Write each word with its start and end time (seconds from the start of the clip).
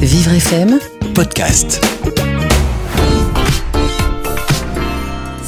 Vivre 0.00 0.38
FM, 0.38 0.78
podcast. 1.14 1.99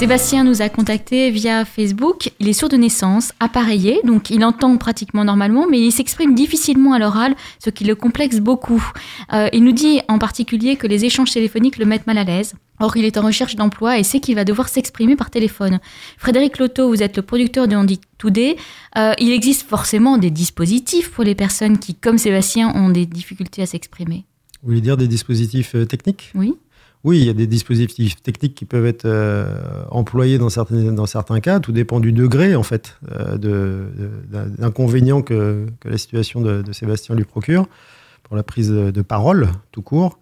Sébastien 0.02 0.42
nous 0.42 0.62
a 0.62 0.68
contacté 0.68 1.30
via 1.30 1.64
Facebook. 1.64 2.32
Il 2.40 2.48
est 2.48 2.54
sourd 2.54 2.68
de 2.68 2.76
naissance, 2.76 3.30
appareillé, 3.38 4.00
donc 4.02 4.30
il 4.30 4.44
entend 4.44 4.76
pratiquement 4.76 5.24
normalement, 5.24 5.68
mais 5.70 5.80
il 5.80 5.92
s'exprime 5.92 6.34
difficilement 6.34 6.92
à 6.92 6.98
l'oral, 6.98 7.36
ce 7.62 7.70
qui 7.70 7.84
le 7.84 7.94
complexe 7.94 8.40
beaucoup. 8.40 8.84
Euh, 9.32 9.48
il 9.52 9.62
nous 9.62 9.70
dit 9.70 10.00
en 10.08 10.18
particulier 10.18 10.74
que 10.74 10.88
les 10.88 11.04
échanges 11.04 11.30
téléphoniques 11.30 11.78
le 11.78 11.84
mettent 11.84 12.08
mal 12.08 12.18
à 12.18 12.24
l'aise. 12.24 12.54
Or, 12.80 12.96
il 12.96 13.04
est 13.04 13.16
en 13.16 13.22
recherche 13.22 13.54
d'emploi 13.54 13.96
et 13.96 14.02
sait 14.02 14.18
qu'il 14.18 14.34
va 14.34 14.42
devoir 14.44 14.68
s'exprimer 14.68 15.14
par 15.14 15.30
téléphone. 15.30 15.78
Frédéric 16.18 16.58
Loto, 16.58 16.88
vous 16.88 17.00
êtes 17.00 17.16
le 17.16 17.22
producteur 17.22 17.68
de 17.68 17.76
Handy 17.76 18.00
Today. 18.18 18.56
Euh, 18.98 19.12
il 19.20 19.30
existe 19.30 19.68
forcément 19.68 20.18
des 20.18 20.32
dispositifs 20.32 21.12
pour 21.12 21.22
les 21.22 21.36
personnes 21.36 21.78
qui, 21.78 21.94
comme 21.94 22.18
Sébastien, 22.18 22.74
ont 22.74 22.90
des 22.90 23.06
difficultés 23.06 23.62
à 23.62 23.66
s'exprimer. 23.66 24.24
Vous 24.62 24.70
voulez 24.70 24.80
dire 24.80 24.96
des 24.96 25.06
dispositifs 25.06 25.76
euh, 25.76 25.86
techniques? 25.86 26.32
Oui. 26.34 26.54
Oui, 27.04 27.18
il 27.18 27.26
y 27.26 27.30
a 27.30 27.32
des 27.32 27.48
dispositifs 27.48 28.22
techniques 28.22 28.54
qui 28.54 28.64
peuvent 28.64 28.86
être 28.86 29.06
euh, 29.06 29.46
employés 29.90 30.38
dans 30.38 30.50
certains, 30.50 30.92
dans 30.92 31.06
certains 31.06 31.40
cas. 31.40 31.58
Tout 31.58 31.72
dépend 31.72 31.98
du 31.98 32.12
degré, 32.12 32.54
en 32.54 32.62
fait, 32.62 32.96
euh, 33.10 33.88
d'inconvénient 34.58 35.20
que, 35.22 35.66
que 35.80 35.88
la 35.88 35.98
situation 35.98 36.40
de, 36.40 36.62
Sébastien 36.72 37.16
lui 37.16 37.24
procure 37.24 37.66
pour 38.22 38.36
la 38.36 38.44
prise 38.44 38.70
de, 38.70 39.02
parole, 39.02 39.48
tout 39.72 39.82
court. 39.82 40.20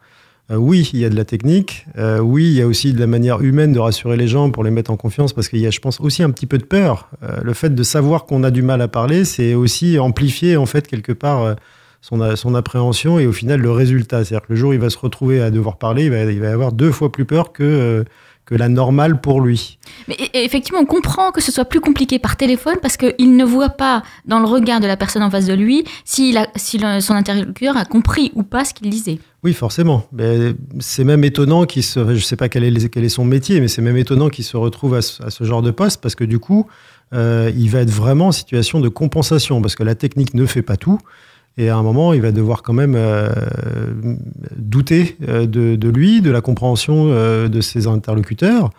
Euh, 0.51 0.57
oui, 0.57 0.89
il 0.95 1.01
y 1.01 1.05
a 1.05 1.11
de 1.11 1.17
la 1.17 1.27
technique. 1.27 1.85
Euh, 1.99 2.19
oui, 2.19 2.47
il 2.47 2.55
y 2.55 2.63
a 2.63 2.67
aussi 2.67 2.95
de 2.95 2.99
la 2.99 3.07
manière 3.07 3.43
humaine 3.43 3.75
de 3.75 3.79
rassurer 3.79 4.17
les 4.17 4.27
gens 4.27 4.51
pour 4.51 4.65
les 4.65 4.71
mettre 4.71 4.91
en 4.91 4.97
confiance, 4.97 5.35
parce 5.35 5.51
qu'il 5.51 5.61
y 5.61 5.67
a, 5.67 5.71
je 5.71 5.81
pense, 5.81 6.01
aussi 6.01 6.23
un 6.23 6.31
petit 6.31 6.47
peu 6.47 6.57
de 6.57 6.65
peur. 6.65 7.11
Le 7.43 7.53
fait 7.53 7.75
de 7.75 7.83
savoir 7.83 8.25
qu'on 8.25 8.43
a 8.43 8.51
du 8.51 8.63
mal 8.63 8.81
à 8.81 8.89
parler, 8.89 9.27
c'est 9.27 9.53
aussi 9.53 9.99
amplifier, 9.99 10.57
en 10.57 10.67
fait, 10.67 10.89
quelque 10.89 11.13
part, 11.13 11.57
son, 12.01 12.37
son 12.37 12.55
appréhension 12.55 13.19
et 13.19 13.27
au 13.27 13.33
final 13.33 13.61
le 13.61 13.71
résultat. 13.71 14.25
C'est-à-dire 14.25 14.47
que 14.47 14.53
le 14.53 14.57
jour 14.57 14.71
où 14.71 14.73
il 14.73 14.79
va 14.81 14.91
se 14.91 14.99
retrouver 14.99 15.41
à 15.41 15.51
devoir 15.51 15.77
parler, 15.79 16.05
il 16.05 16.11
va, 16.11 16.23
il 16.25 16.41
va 16.41 16.51
avoir 16.53 16.73
deux 16.73 16.93
fois 16.93 17.13
plus 17.13 17.25
peur 17.25 17.53
que, 17.53 17.63
euh, 17.63 18.05
que 18.47 18.55
la 18.55 18.69
normale 18.69 19.21
pour 19.21 19.41
lui. 19.43 19.79
Mais 20.09 20.17
effectivement, 20.35 20.81
on 20.81 20.87
comprend 20.87 21.31
que 21.31 21.41
ce 21.41 21.53
soit 21.53 21.67
plus 21.67 21.81
compliqué 21.81 22.19
par 22.19 22.37
téléphone 22.37 22.77
parce 22.83 22.97
qu'il 22.97 23.37
ne 23.37 23.45
voit 23.45 23.69
pas 23.69 24.03
dans 24.25 24.41
le 24.41 24.47
regard 24.47 24.81
de 24.81 24.87
la 24.87 24.97
personne 24.97 25.23
en 25.23 25.31
face 25.31 25.47
de 25.47 25.53
lui 25.55 25.85
si, 26.05 26.35
si 26.57 26.79
le- 26.79 27.01
son 27.01 27.15
interlocuteur 27.15 27.77
a 27.77 27.85
compris 27.85 28.33
ou 28.35 28.43
pas 28.43 28.65
ce 28.65 28.75
qu'il 28.75 28.89
disait. 28.91 29.19
Oui, 29.45 29.53
forcément. 29.55 30.05
Mais 30.13 30.55
c'est 30.81 31.05
même 31.05 31.23
étonnant 31.25 31.65
qu'il 31.65 31.83
se. 31.85 32.01
Je 32.09 32.13
ne 32.13 32.19
sais 32.19 32.37
pas 32.37 32.49
quel 32.49 32.65
est, 32.65 32.89
quel 32.89 33.05
est 33.05 33.09
son 33.09 33.25
métier, 33.25 33.61
mais 33.61 33.69
c'est 33.69 33.83
même 33.83 33.97
étonnant 33.97 34.29
qu'il 34.31 34.45
se 34.45 34.57
retrouve 34.57 34.95
à 34.97 35.03
ce, 35.03 35.23
à 35.23 35.31
ce 35.31 35.45
genre 35.45 35.63
de 35.63 35.71
poste 35.71 36.01
parce 36.03 36.15
que 36.15 36.25
du 36.25 36.39
coup, 36.39 36.67
euh, 37.15 37.51
il 37.57 37.71
va 37.71 37.81
être 37.81 37.91
vraiment 37.91 38.29
en 38.29 38.33
situation 38.33 38.81
de 38.81 38.89
compensation 38.89 39.63
parce 39.63 39.77
que 39.77 39.83
la 39.83 39.95
technique 39.95 40.35
ne 40.35 40.45
fait 40.47 40.63
pas 40.63 40.77
tout. 40.77 40.99
Et 41.57 41.69
à 41.69 41.77
un 41.77 41.83
moment, 41.83 42.13
il 42.13 42.23
va 42.23 42.33
devoir 42.33 42.63
quand 42.63 42.73
même 42.73 42.95
euh, 42.97 43.29
douter 44.57 45.17
euh, 45.29 45.47
de, 45.47 45.89
lui, 45.89 46.23
de 46.23 46.31
la 46.31 46.41
compréhension 46.41 47.09
euh, 47.09 47.49
de 47.49 47.61
ses 47.61 47.87
interlocuteurs. 47.87 48.71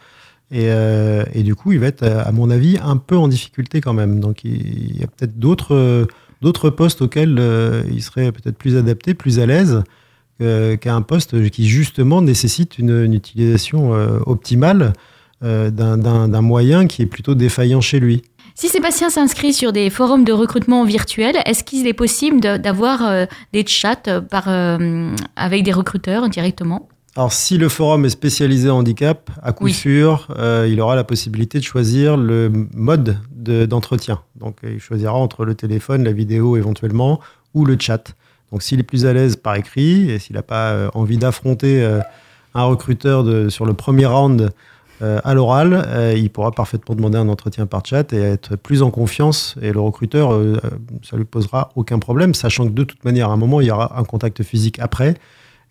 Et, 0.53 1.43
du 1.43 1.55
coup, 1.55 1.71
il 1.71 1.79
va 1.79 1.87
être, 1.87 2.03
à 2.03 2.31
mon 2.33 2.49
avis, 2.49 2.77
un 2.83 2.97
peu 2.97 3.15
en 3.15 3.29
difficulté 3.29 3.79
quand 3.79 3.93
même. 3.93 4.19
Donc, 4.19 4.43
il, 4.43 4.99
y 4.99 5.03
a 5.03 5.07
peut-être 5.07 5.39
d'autres 5.39 6.69
postes 6.71 7.01
auxquels 7.01 7.41
il 7.89 8.03
serait 8.03 8.33
peut-être 8.33 8.57
plus 8.57 8.75
adapté, 8.75 9.13
plus 9.13 9.39
à 9.39 9.45
l'aise 9.45 9.81
qu'à 10.39 10.93
un 10.93 11.01
poste 11.03 11.49
qui 11.51 11.69
justement 11.69 12.21
nécessite 12.21 12.79
une, 12.79 13.13
utilisation 13.13 13.93
optimale 14.25 14.91
d'un 15.39 16.41
moyen 16.41 16.85
qui 16.85 17.03
est 17.03 17.05
plutôt 17.05 17.33
défaillant 17.33 17.79
chez 17.79 18.01
lui. 18.01 18.21
Si 18.61 18.69
Sébastien 18.69 19.09
s'inscrit 19.09 19.53
sur 19.53 19.73
des 19.73 19.89
forums 19.89 20.23
de 20.23 20.31
recrutement 20.31 20.85
virtuels, 20.85 21.37
est-ce 21.47 21.63
qu'il 21.63 21.87
est 21.87 21.93
possible 21.95 22.39
d'avoir 22.39 23.03
euh, 23.03 23.25
des 23.53 23.65
chats 23.65 23.95
euh, 24.07 24.21
par, 24.21 24.43
euh, 24.49 25.15
avec 25.35 25.63
des 25.63 25.71
recruteurs 25.71 26.29
directement? 26.29 26.87
Alors 27.15 27.33
si 27.33 27.57
le 27.57 27.69
forum 27.69 28.05
est 28.05 28.09
spécialisé 28.11 28.69
en 28.69 28.77
handicap, 28.77 29.31
à 29.41 29.51
coup 29.51 29.63
Oui. 29.63 29.73
sûr, 29.73 30.27
euh, 30.37 30.67
il 30.69 30.79
aura 30.79 30.95
la 30.95 31.03
possibilité 31.03 31.57
de 31.57 31.63
choisir 31.63 32.17
le 32.17 32.51
mode 32.75 33.17
de- 33.35 33.65
d'entretien. 33.65 34.19
Donc 34.35 34.57
il 34.61 34.79
choisira 34.79 35.15
entre 35.15 35.43
le 35.43 35.55
téléphone, 35.55 36.03
la 36.03 36.11
vidéo 36.11 36.55
éventuellement, 36.55 37.19
ou 37.55 37.65
le 37.65 37.77
chat. 37.79 38.13
Donc 38.51 38.61
s'il 38.61 38.79
est 38.79 38.83
plus 38.83 39.07
à 39.07 39.13
l'aise 39.13 39.37
par 39.37 39.55
écrit 39.55 40.11
et 40.11 40.19
s'il 40.19 40.35
n'a 40.35 40.43
pas 40.43 40.69
euh, 40.69 40.87
envie 40.93 41.17
d'affronter 41.17 41.81
euh, 41.83 41.99
un 42.53 42.65
recruteur 42.65 43.23
de- 43.23 43.49
sur 43.49 43.65
le 43.65 43.73
premier 43.73 44.05
round 44.05 44.51
à 45.23 45.33
l'oral, 45.33 45.73
euh, 45.87 46.13
il 46.15 46.29
pourra 46.29 46.51
parfaitement 46.51 46.95
demander 46.95 47.17
un 47.17 47.27
entretien 47.29 47.65
par 47.65 47.85
chat 47.85 48.13
et 48.13 48.17
être 48.17 48.55
plus 48.55 48.81
en 48.81 48.91
confiance. 48.91 49.55
Et 49.61 49.71
le 49.71 49.79
recruteur, 49.79 50.33
euh, 50.33 50.59
euh, 50.63 50.69
ça 51.03 51.17
lui 51.17 51.25
posera 51.25 51.71
aucun 51.75 51.99
problème, 51.99 52.33
sachant 52.33 52.65
que 52.65 52.71
de 52.71 52.83
toute 52.83 53.03
manière, 53.03 53.29
à 53.29 53.33
un 53.33 53.37
moment, 53.37 53.61
il 53.61 53.67
y 53.67 53.71
aura 53.71 53.99
un 53.99 54.03
contact 54.03 54.43
physique 54.43 54.79
après. 54.79 55.15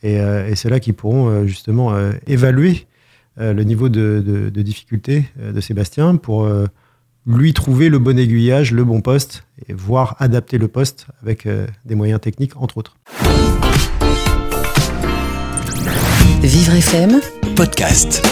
Et, 0.02 0.18
euh, 0.20 0.54
c'est 0.54 0.70
là 0.70 0.80
qu'ils 0.80 0.94
pourront 0.94 1.28
euh, 1.28 1.46
justement 1.46 1.92
euh, 1.92 2.12
évaluer 2.26 2.86
euh, 3.38 3.52
le 3.52 3.62
niveau 3.62 3.88
de, 3.88 4.50
difficulté 4.50 5.26
euh, 5.40 5.52
de 5.52 5.60
Sébastien 5.60 6.16
pour 6.16 6.44
euh, 6.44 6.66
lui 7.26 7.52
trouver 7.52 7.88
le 7.88 7.98
bon 7.98 8.18
aiguillage, 8.18 8.72
le 8.72 8.84
bon 8.84 9.00
poste, 9.00 9.44
et 9.68 9.72
voir 9.72 10.16
adapter 10.18 10.58
le 10.58 10.68
poste 10.68 11.06
avec 11.22 11.46
euh, 11.46 11.66
des 11.84 11.94
moyens 11.94 12.20
techniques, 12.20 12.56
entre 12.56 12.78
autres. 12.78 12.96
Vivre 16.42 16.74
FM, 16.74 17.20
Podcast. 17.54 18.22